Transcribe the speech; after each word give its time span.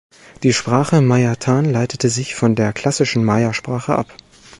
Die 0.41 0.51
Sprache 0.51 0.99
Mayathan 0.99 1.63
leitete 1.65 2.09
sich 2.09 2.33
von 2.33 2.55
der 2.55 2.73
klassischen 2.73 3.23
Maya-Sprache 3.23 3.93
ab. 3.95 4.07